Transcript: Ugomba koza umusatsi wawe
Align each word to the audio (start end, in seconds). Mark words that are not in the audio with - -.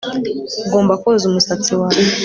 Ugomba 0.65 0.93
koza 1.01 1.23
umusatsi 1.27 1.71
wawe 1.79 2.01